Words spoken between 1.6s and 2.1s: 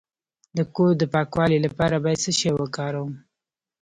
لپاره